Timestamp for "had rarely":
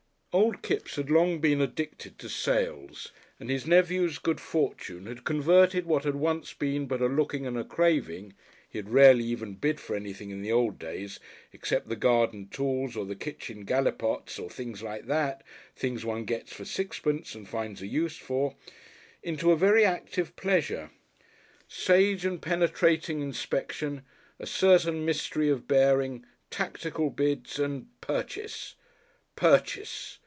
8.79-9.25